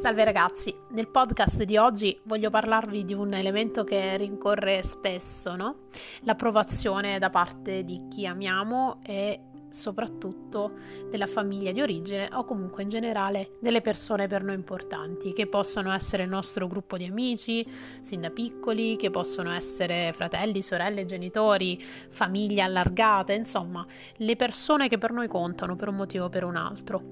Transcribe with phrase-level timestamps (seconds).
[0.00, 5.88] Salve ragazzi, nel podcast di oggi voglio parlarvi di un elemento che rincorre spesso, no?
[6.22, 10.72] L'approvazione da parte di chi amiamo e soprattutto
[11.10, 15.92] della famiglia di origine o comunque in generale delle persone per noi importanti, che possono
[15.92, 17.64] essere il nostro gruppo di amici,
[18.00, 21.78] sin da piccoli, che possono essere fratelli, sorelle, genitori,
[22.08, 23.84] famiglie allargate, insomma,
[24.16, 27.02] le persone che per noi contano per un motivo o per un altro.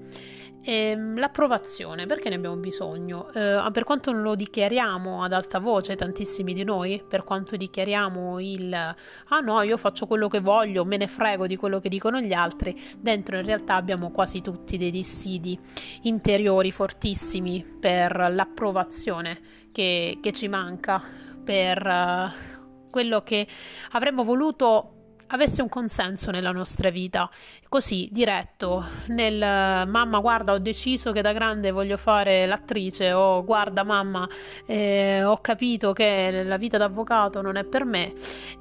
[0.61, 3.31] Ehm, l'approvazione, perché ne abbiamo bisogno?
[3.31, 8.39] Eh, per quanto non lo dichiariamo ad alta voce, tantissimi di noi, per quanto dichiariamo
[8.39, 12.19] il ah no, io faccio quello che voglio, me ne frego di quello che dicono
[12.19, 15.57] gli altri, dentro in realtà abbiamo quasi tutti dei dissidi
[16.03, 19.39] interiori fortissimi per l'approvazione
[19.71, 21.01] che, che ci manca,
[21.43, 23.47] per uh, quello che
[23.91, 24.98] avremmo voluto
[25.29, 27.29] avesse un consenso nella nostra vita,
[27.67, 33.83] così diretto, nel mamma guarda ho deciso che da grande voglio fare l'attrice o guarda
[33.83, 34.27] mamma
[34.65, 38.13] eh, ho capito che la vita d'avvocato non è per me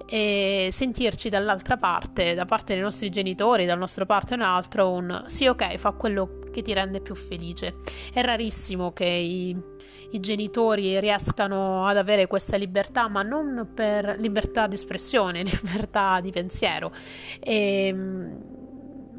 [0.07, 5.47] e sentirci dall'altra parte, da parte dei nostri genitori, dal nostro partner altro un sì
[5.47, 7.77] ok fa quello che ti rende più felice.
[8.13, 9.77] È rarissimo che i
[10.11, 16.31] i genitori riescano ad avere questa libertà, ma non per libertà di espressione, libertà di
[16.31, 16.93] pensiero.
[17.41, 18.59] E, ehm,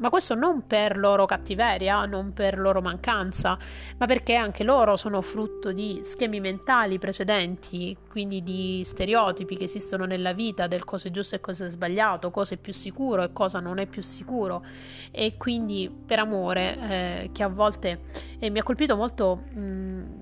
[0.00, 3.58] ma questo non per loro cattiveria, non per loro mancanza,
[3.98, 10.06] ma perché anche loro sono frutto di schemi mentali precedenti, quindi di stereotipi che esistono
[10.06, 13.32] nella vita del cosa è giusto e cosa è sbagliato, cosa è più sicuro e
[13.32, 14.64] cosa non è più sicuro.
[15.10, 18.00] E quindi per amore, eh, che a volte
[18.38, 19.42] eh, mi ha colpito molto.
[19.52, 20.19] Mh, mm,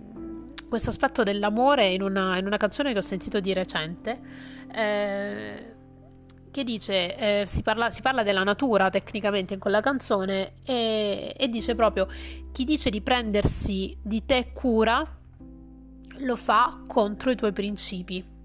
[0.69, 4.21] questo aspetto dell'amore in una, in una, canzone che ho sentito di recente.
[4.73, 5.73] Eh,
[6.51, 11.49] che dice, eh, si, parla, si, parla, della natura tecnicamente in quella canzone e, e
[11.49, 12.09] dice proprio
[12.53, 15.17] chi dice di prendersi di te cura
[16.21, 18.38] lo fa contro i tuoi principi.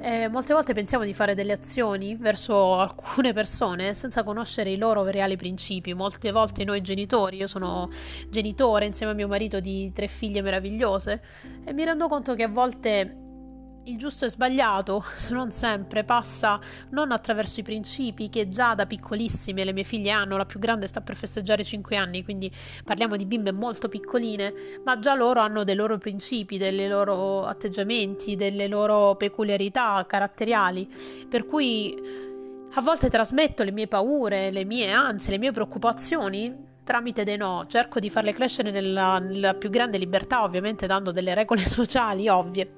[0.00, 5.04] Eh, molte volte pensiamo di fare delle azioni verso alcune persone senza conoscere i loro
[5.04, 5.92] reali principi.
[5.92, 7.90] Molte volte noi genitori, io sono
[8.30, 11.20] genitore insieme a mio marito di tre figlie meravigliose
[11.64, 13.27] e mi rendo conto che a volte
[13.88, 16.60] il giusto e sbagliato, se non sempre, passa
[16.90, 20.86] non attraverso i principi che già da piccolissime le mie figlie hanno, la più grande
[20.86, 22.50] sta per festeggiare 5 anni, quindi
[22.84, 24.52] parliamo di bimbe molto piccoline,
[24.84, 30.88] ma già loro hanno dei loro principi, dei loro atteggiamenti, delle loro peculiarità caratteriali,
[31.28, 32.26] per cui
[32.74, 37.66] a volte trasmetto le mie paure, le mie ansie, le mie preoccupazioni tramite dei no,
[37.66, 42.76] cerco di farle crescere nella, nella, più grande libertà, ovviamente dando delle regole sociali ovvie,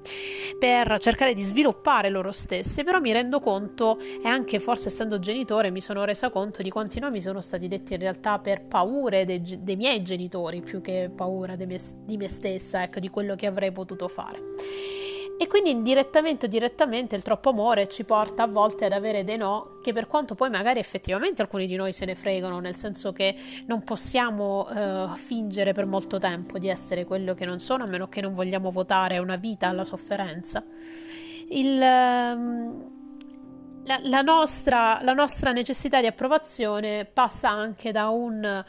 [0.59, 5.69] per cercare di sviluppare loro stesse, però mi rendo conto, e anche forse essendo genitore
[5.69, 9.23] mi sono resa conto di quanti no mi sono stati detti in realtà per paure
[9.23, 13.45] dei, dei miei genitori, più che paura me, di me stessa, ecco, di quello che
[13.45, 14.39] avrei potuto fare.
[15.41, 19.37] E quindi indirettamente o direttamente il troppo amore ci porta a volte ad avere dei
[19.37, 23.11] no che per quanto poi magari effettivamente alcuni di noi se ne fregano, nel senso
[23.11, 23.35] che
[23.65, 28.07] non possiamo uh, fingere per molto tempo di essere quello che non sono, a meno
[28.07, 30.63] che non vogliamo votare una vita alla sofferenza.
[31.49, 32.91] Il, um,
[33.85, 38.63] la, la, nostra, la nostra necessità di approvazione passa anche da un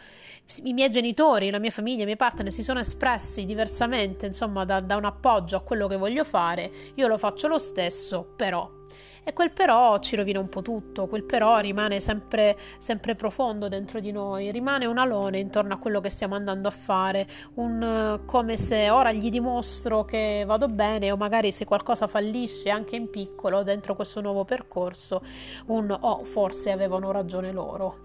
[0.65, 4.81] i miei genitori, la mia famiglia, i miei partner si sono espressi diversamente, insomma, da,
[4.81, 8.81] da un appoggio a quello che voglio fare, io lo faccio lo stesso, però.
[9.25, 14.01] E quel però ci rovina un po' tutto, quel però rimane sempre, sempre, profondo dentro
[14.01, 18.57] di noi, rimane un alone intorno a quello che stiamo andando a fare, un come
[18.57, 23.63] se ora gli dimostro che vado bene o magari se qualcosa fallisce anche in piccolo
[23.63, 25.23] dentro questo nuovo percorso,
[25.67, 28.01] un oh, forse avevano ragione loro.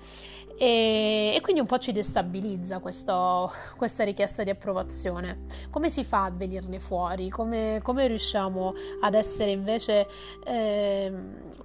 [0.60, 5.46] E, e, quindi un po' ci destabilizza questo, questa richiesta di approvazione.
[5.70, 7.30] Come si fa a venirne fuori?
[7.30, 10.08] Come, come riusciamo ad essere invece
[10.44, 11.14] eh,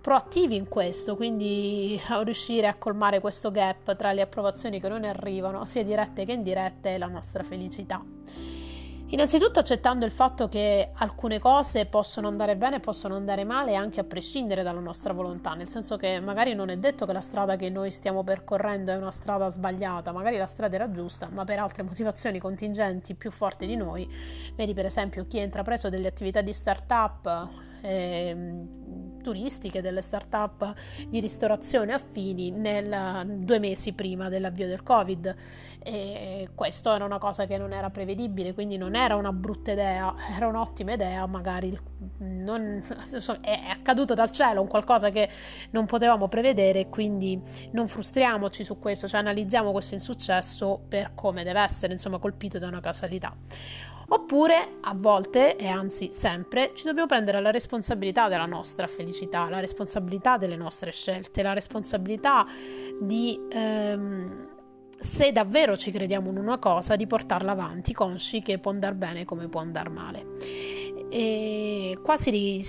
[0.01, 5.05] proattivi in questo, quindi a riuscire a colmare questo gap tra le approvazioni che non
[5.05, 8.05] arrivano, sia dirette che indirette, e la nostra felicità?
[9.13, 14.05] Innanzitutto accettando il fatto che alcune cose possono andare bene, possono andare male anche a
[14.05, 17.69] prescindere dalla nostra volontà, nel senso che magari non è detto che la strada che
[17.69, 21.83] noi stiamo percorrendo è una strada sbagliata, magari la strada era giusta, ma per altre
[21.83, 24.11] motivazioni contingenti più forti di noi,
[24.57, 27.49] vedi per esempio chi ha intrapreso delle attività di start-up
[27.83, 28.35] eh,
[29.23, 30.75] turistiche, delle start-up
[31.09, 35.35] di ristorazione affini nel, due mesi prima dell'avvio del Covid.
[35.85, 40.15] E questo era una cosa che non era prevedibile, quindi non era una brutta idea,
[40.37, 41.77] era un'ottima idea, magari
[42.19, 42.85] non,
[43.41, 45.29] è accaduto dal cielo, un qualcosa che
[45.71, 47.41] non potevamo prevedere, quindi
[47.73, 52.69] non frustriamoci su questo, cioè analizziamo questo insuccesso per come deve essere, insomma, colpito da
[52.69, 53.35] una casualità.
[54.13, 59.59] Oppure a volte, e anzi sempre, ci dobbiamo prendere la responsabilità della nostra felicità, la
[59.59, 62.47] responsabilità delle nostre scelte, la responsabilità
[63.01, 63.41] di...
[63.51, 64.51] Ehm,
[64.99, 69.25] se davvero ci crediamo in una cosa, di portarla avanti, consci che può andare bene
[69.25, 70.27] come può andare male.
[71.09, 72.61] E qua si,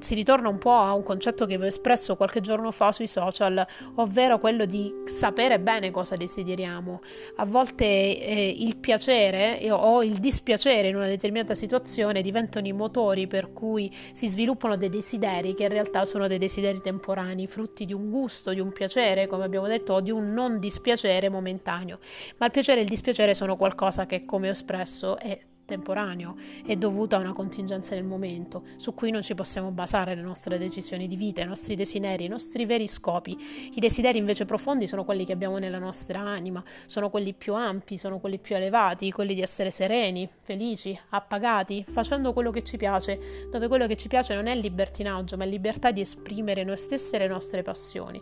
[0.00, 3.06] si, ritorna un po' a un concetto che vi ho espresso qualche giorno fa sui
[3.06, 3.66] social,
[3.96, 7.00] ovvero quello di sapere bene cosa desideriamo.
[7.36, 13.26] A volte eh, il piacere o il dispiacere in una determinata situazione diventano i motori
[13.26, 17.92] per cui si sviluppano dei desideri che in realtà sono dei desideri temporanei, frutti di
[17.92, 21.98] un gusto, di un piacere, come abbiamo detto, o di un non dispiacere momentaneo.
[22.38, 26.34] Ma il piacere e il dispiacere sono qualcosa che, come ho espresso, è temporaneo,
[26.64, 30.56] è dovuto a una contingenza del momento, su cui non ci possiamo basare le nostre
[30.56, 33.36] decisioni di vita, i nostri desideri, i nostri veri scopi.
[33.74, 37.98] I desideri invece profondi sono quelli che abbiamo nella nostra anima, sono quelli più ampi,
[37.98, 43.46] sono quelli più elevati, quelli di essere sereni, felici, appagati, facendo quello che ci piace,
[43.50, 47.14] dove quello che ci piace non è libertinaggio, ma è libertà di esprimere noi stessi
[47.14, 48.20] e le nostre passioni.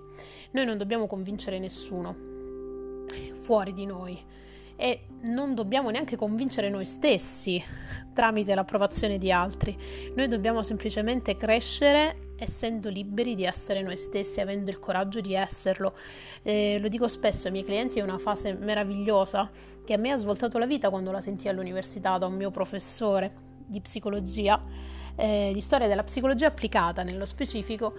[0.50, 2.34] Noi non dobbiamo convincere nessuno
[3.34, 4.20] fuori di noi
[4.76, 7.62] e non dobbiamo neanche convincere noi stessi
[8.12, 9.76] tramite l'approvazione di altri.
[10.14, 15.94] Noi dobbiamo semplicemente crescere essendo liberi di essere noi stessi, avendo il coraggio di esserlo.
[16.43, 19.50] Eh, lo dico spesso ai miei clienti, è una fase meravigliosa
[19.84, 23.32] che a me ha svoltato la vita quando la sentii all'università da un mio professore
[23.67, 24.62] di psicologia,
[25.14, 27.94] eh, di storia della psicologia applicata nello specifico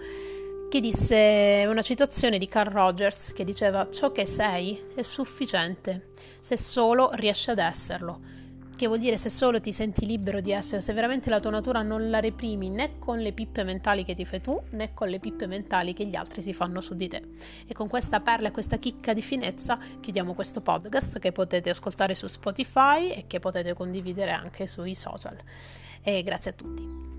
[0.68, 6.10] che disse una citazione di Carl Rogers che diceva ciò che sei è sufficiente
[6.40, 8.36] se solo riesci ad esserlo.
[8.76, 11.82] Che vuol dire se solo ti senti libero di essere, se veramente la tua natura
[11.82, 15.18] non la reprimi né con le pippe mentali che ti fai tu né con le
[15.18, 17.22] pippe mentali che gli altri si fanno su di te.
[17.66, 22.14] E con questa perla e questa chicca di finezza chiudiamo questo podcast che potete ascoltare
[22.14, 25.36] su Spotify e che potete condividere anche sui social.
[26.02, 27.17] E grazie a tutti.